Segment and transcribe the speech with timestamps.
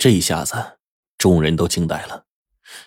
[0.00, 0.78] 这一下子
[1.18, 2.24] 众人都惊呆了。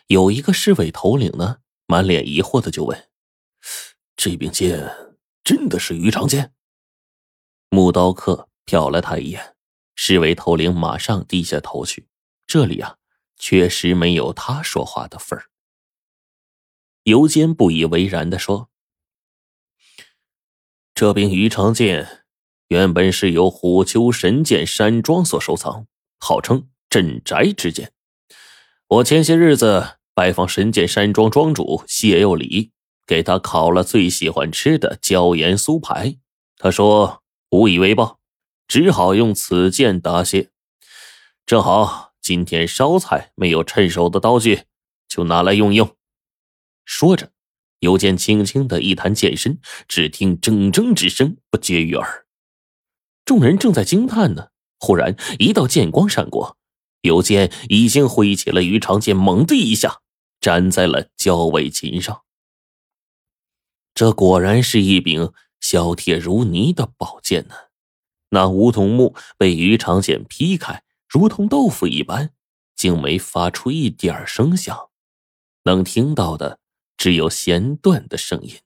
[0.08, 3.08] 有一个侍卫头领呢，满脸疑惑的就问
[4.18, 5.14] ：“这柄剑
[5.44, 6.56] 真的是于长剑？”
[7.70, 9.56] 木刀客瞟了他一眼，
[9.94, 12.08] 侍卫头领马上低下头去。
[12.48, 12.98] 这里啊，
[13.38, 15.52] 确实没有他说话的份儿。
[17.04, 18.72] 尤坚不以为然的说
[20.96, 22.26] ：“这柄于长剑
[22.70, 25.86] 原本是由虎丘神剑山庄所收藏，
[26.18, 27.92] 号称镇宅之剑。
[28.88, 32.70] 我前些日子拜访神剑山庄庄主谢佑礼，
[33.08, 36.18] 给他烤了最喜欢吃的椒盐酥排，
[36.58, 38.20] 他说。”无以为报，
[38.68, 40.50] 只好用此剑答谢。
[41.46, 44.64] 正好今天烧菜没有趁手的刀具，
[45.08, 45.96] 就拿来用用。
[46.84, 47.30] 说着，
[47.78, 52.26] 尤见轻轻的一弹剑身，只听铮铮之声不绝于耳。
[53.24, 54.48] 众人正在惊叹呢，
[54.80, 56.58] 忽然一道剑光闪过，
[57.04, 60.02] 有剑已经挥起了鱼长剑，猛的一下
[60.42, 62.24] 粘在了焦尾琴上。
[63.94, 65.32] 这果然是一柄。
[65.64, 67.56] 削铁如泥的宝剑呢？
[68.32, 72.34] 那梧桐木被鱼长剑劈开，如同豆腐一般，
[72.76, 74.90] 竟没发出一点声响，
[75.64, 76.60] 能听到的
[76.98, 78.60] 只有弦断的声音。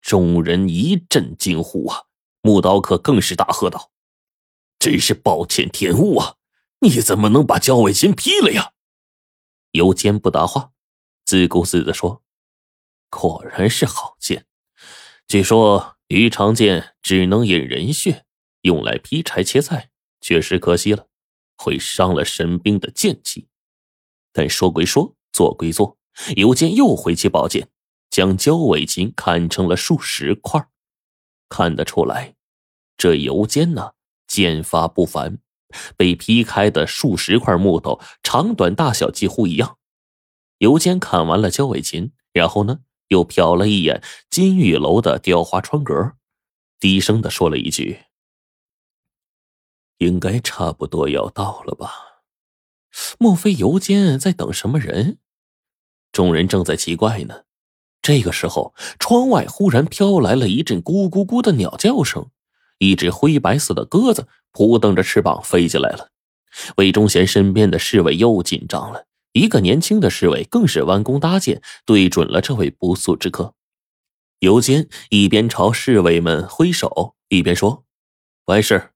[0.00, 2.02] 众人一阵惊呼啊！
[2.42, 3.90] 木刀客更是大喝道
[4.78, 6.36] ：“真是暴殄天物啊！
[6.82, 8.72] 你怎么能把焦尾琴劈了呀？”
[9.72, 10.72] 尤坚不答话，
[11.24, 12.22] 自顾自的说
[13.08, 14.46] ：“果然是好剑。”
[15.26, 18.26] 据说鱼肠剑只能引人血，
[18.62, 21.08] 用来劈柴切菜，确实可惜了，
[21.56, 23.48] 会伤了神兵的剑气。
[24.32, 25.96] 但说归说，做归做，
[26.36, 27.70] 尤坚又挥起宝剑，
[28.10, 30.68] 将焦尾琴砍成了数十块。
[31.48, 32.34] 看得出来，
[32.98, 33.92] 这尤坚呢，
[34.26, 35.38] 剑法不凡。
[35.96, 39.78] 被劈开的数十块木头，长短大小几乎一样。
[40.58, 42.80] 尤坚砍完了焦尾琴，然后呢？
[43.08, 46.12] 又瞟了一眼金玉楼的雕花窗格，
[46.80, 48.04] 低声的说了一句
[49.98, 52.22] ：“应该差不多要到了吧？
[53.18, 55.18] 莫非尤坚在等什么人？”
[56.10, 57.42] 众人正在奇怪呢。
[58.00, 62.30] 这个时候，窗外忽然飘来了一阵咕咕咕的鸟叫声，
[62.82, 66.08] 一只灰白色的鸽子扑腾着翅膀飞进来了。
[66.76, 69.06] 魏忠贤身边的侍卫又紧张了。
[69.32, 73.54] 一个年轻的侍卫更是弯弓搭箭，对准了这位不速之客。
[74.40, 77.84] 尤坚一边朝侍卫们挥手，一边说
[78.46, 78.90] ：“完事，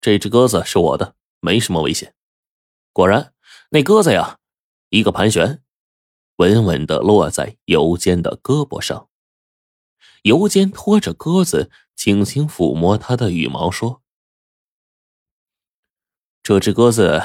[0.00, 2.14] 这只鸽子是我的，没什么危险。”
[2.94, 3.34] 果然，
[3.70, 4.38] 那鸽子呀，
[4.90, 5.60] 一个盘旋，
[6.36, 9.08] 稳稳的落在尤坚的胳膊上。
[10.22, 14.02] 尤坚拖着鸽子，轻轻抚摸它的羽毛，说
[16.42, 17.22] ：“这只鸽子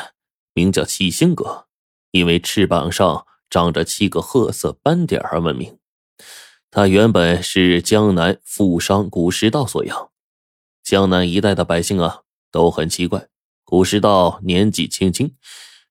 [0.53, 1.67] 名叫七星鸽。”
[2.11, 5.77] 因为翅膀上长着七个褐色斑点而闻名。
[6.71, 10.09] 它原本是江南富商古时道所养。
[10.83, 13.27] 江南一带的百姓啊，都很奇怪。
[13.63, 15.35] 古时道年纪轻轻，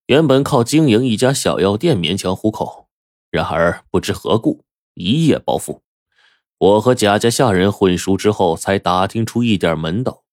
[0.07, 2.89] 原本靠经营一家小药店勉强糊口，
[3.31, 4.65] 然而不知何故
[4.95, 5.85] 一夜暴富。
[6.59, 10.25] 我和贾家下人混熟之后，才打听出一点门道。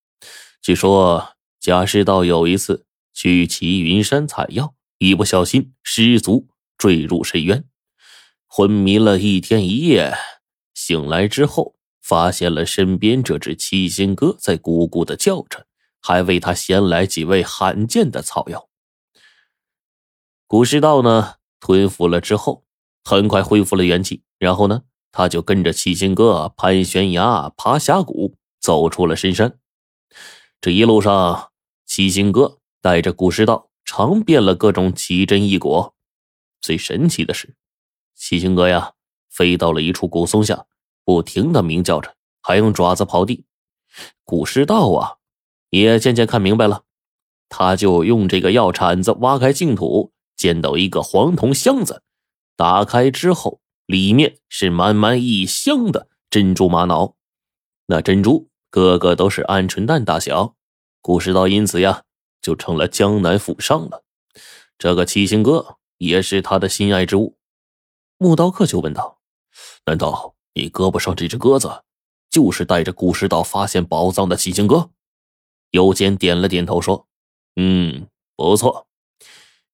[0.61, 4.73] 据说贾世道有一次去齐云山采药。
[4.97, 6.47] 一不小心失足
[6.77, 7.65] 坠入深渊，
[8.47, 10.13] 昏迷了一天一夜。
[10.73, 15.67] 醒来之后，发现了身边这只七星鸽在咕咕的叫着，
[16.01, 18.69] 还为他衔来几味罕见的草药。
[20.47, 22.63] 古世道呢，吞服了之后，
[23.03, 24.23] 很快恢复了元气。
[24.39, 24.83] 然后呢，
[25.17, 29.57] 他就跟着七星哥攀悬崖、爬峡谷，走出了深山。
[30.59, 31.51] 这一路上，
[31.85, 33.69] 七星哥带着古尸道。
[33.85, 35.93] 尝遍了各种奇珍异果，
[36.59, 37.55] 最神奇的是，
[38.15, 38.93] 七星哥呀，
[39.29, 40.65] 飞到了一处古松下，
[41.05, 43.45] 不停的鸣叫着，还用爪子刨地。
[44.25, 45.17] 古尸道啊，
[45.69, 46.83] 也渐渐看明白了，
[47.47, 52.01] 他就用这个药铲子挖开净土，见到一个黄铜箱子，
[52.57, 57.15] 打开之后，里面是满满一箱的珍珠玛瑙，
[57.87, 60.55] 那珍珠个个都是鹌鹑蛋大小。
[61.01, 62.03] 古师道因此呀。
[62.41, 64.03] 就成了江南富商了，
[64.77, 67.39] 这个七星鸽也是他的心爱之物。
[68.19, 69.17] 木刀客就问道
[69.87, 71.81] ：“难道你胳膊上这只鸽子，
[72.29, 74.91] 就是带着古石道发现宝藏的七星鸽？”
[75.71, 77.07] 尤坚点了点头说
[77.57, 78.85] ：“嗯，不错。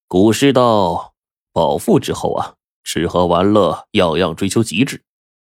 [0.07, 1.13] 古石道
[1.51, 5.03] 暴富之后啊，吃喝玩乐样样追求极致。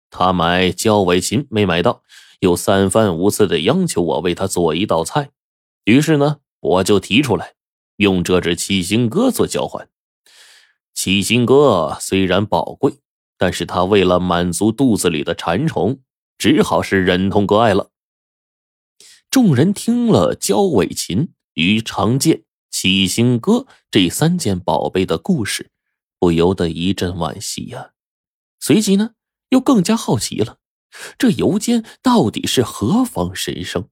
[0.10, 2.04] 他买焦尾琴没买到，
[2.40, 5.30] 又三番五次的央求我为他做一道菜。
[5.86, 7.56] 于是呢。”我就提出来，
[7.98, 9.90] 用这只七星鸽做交换。
[10.94, 13.00] 七星鸽虽然宝贵，
[13.38, 16.00] 但是他为了满足肚子里的馋虫，
[16.38, 17.90] 只好是忍痛割爱了。
[19.30, 25.70] 众人听了焦尾琴、于长剑、七星鸽这三件宝贝的故事，
[26.24, 27.92] 不由得一阵惋惜呀。
[28.58, 29.10] 随即呢，
[29.50, 30.58] 又更加好奇了：
[31.18, 33.90] 这尤坚到底是何方神圣？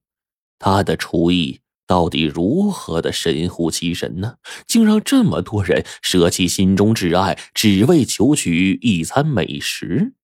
[0.58, 1.60] 他的厨艺？
[1.86, 4.38] 到底如何的神乎其神呢？
[4.66, 10.14] 竟让这么多人舍弃心中挚爱，只为求取一餐美食。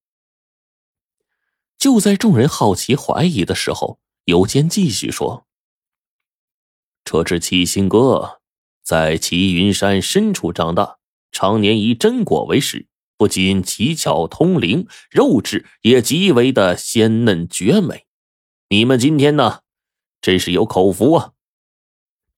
[1.76, 5.46] 就在众人好奇怀疑的时候，尤坚继续说
[7.04, 8.40] ：“这只七星鸽
[8.82, 10.96] 在齐云山深处长大，
[11.32, 12.86] 常年以榛果为食，
[13.16, 18.06] 不仅奇巧通灵，肉质也极为的鲜嫩绝美。
[18.70, 19.60] 你们今天呢，
[20.20, 21.32] 真是有口福啊！”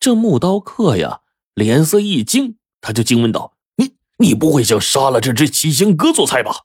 [0.00, 1.20] 这木刀客呀，
[1.54, 6.64] 脸色一惊，他就惊问道：“你你不会想杀了这只七星哥做菜吧？”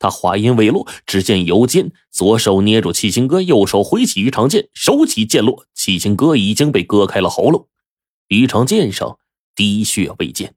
[0.00, 7.66] 他话音未落，只见尤坚左手捏住七星哥，右手挥起鱼肠剑，手起剑落，七星哥已经被割开了喉咙，
[8.28, 9.18] 鱼肠剑上
[9.56, 10.54] 滴血未见，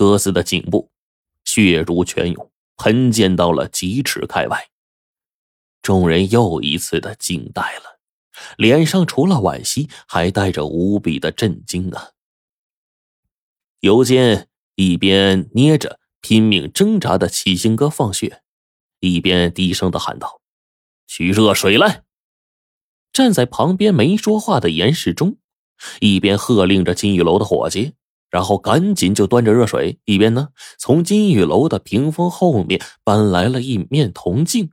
[0.00, 0.90] 鸽子的颈部
[1.44, 4.70] 血如泉涌，喷溅到了几尺开外。
[5.82, 8.00] 众人又一次的惊呆了。
[8.56, 12.12] 脸上除了惋惜，还带着无比的震惊啊！
[13.80, 18.42] 尤坚一边捏着拼命挣扎的七星哥放血，
[19.00, 20.40] 一边低声的喊道
[21.06, 22.04] ：“取热水来！”
[23.12, 25.36] 站在旁边没说话的严世忠
[26.00, 27.92] 一边喝令着金玉楼的伙计，
[28.30, 30.48] 然后赶紧就端着热水，一边呢
[30.78, 34.70] 从金玉楼的屏风后面搬来了一面铜镜。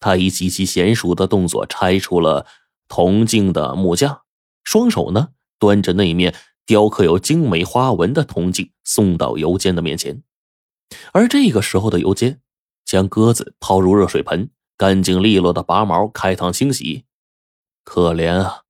[0.00, 2.46] 他以极其娴熟的动作拆出了。
[2.86, 4.24] 铜镜的木架，
[4.62, 5.28] 双手呢
[5.58, 6.34] 端着那面
[6.66, 10.22] 雕刻有精美花纹的铜镜，送到尤坚的面前。
[11.12, 12.42] 而这个时候的尤坚，
[12.84, 17.04] 将鸽子抛入热水盆，干净利落的拔毛，开膛清洗。
[17.84, 18.63] 可怜啊，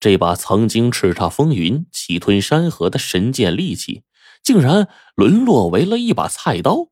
[0.00, 4.04] 这把曾经叱咤风云、气吞山河的神剑利器，
[4.42, 6.90] 竟然沦落为了一把菜刀，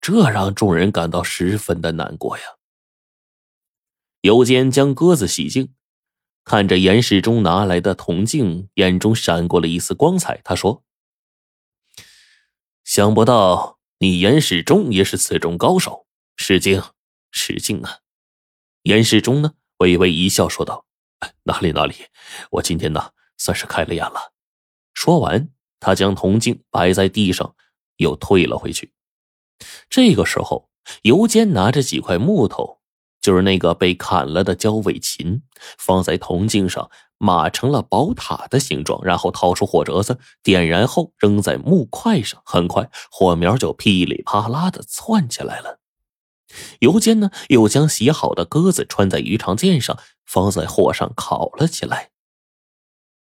[0.00, 2.44] 这让众人感到十分的难过呀。
[4.22, 5.74] 尤坚将鸽子洗净。
[6.46, 10.42] 看着严世忠拿来的铜镜，眼中闪过了一丝光彩。
[10.44, 10.84] 他说
[12.84, 16.06] ：“想不到你严世忠也是此中高手，
[16.36, 16.82] 失敬，
[17.30, 18.00] 失敬啊！”
[18.84, 20.84] 严世忠呢，微微一笑，说道
[21.44, 21.94] ：“哪里哪里，
[22.50, 24.32] 我今天呢，算是开了眼了。”
[24.94, 25.48] 说完，
[25.80, 27.54] 他将铜镜摆在地上，
[27.96, 28.92] 又退了回去。
[29.88, 30.70] 这个时候，
[31.02, 32.80] 尤坚拿着几块木头。
[33.20, 35.40] 就是那个被砍了的焦尾琴，
[35.78, 45.80] 放在铜镜上，码成了宝塔的形状，然后掏出火折子，点燃后扔在木块上，很快火苗就噼里啪啦的窜起来了。
[46.80, 52.10] 尤坚呢，又将洗好的鸽子穿在鱼肠剑上，放在火上烤了起来。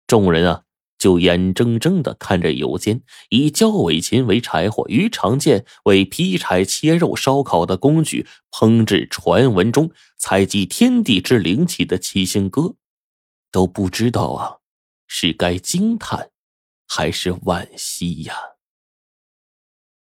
[0.06, 0.64] 众人啊。
[1.00, 12.78] 就眼睁睁的看着尤坚以焦尾琴为柴火，于长剑为劈柴、切肉、烧烤的工具，烹制传闻中采集天地之灵气的七星歌，
[13.52, 14.58] 都不知道啊，
[15.06, 16.32] 是该惊叹，
[16.88, 18.34] 还是惋惜呀？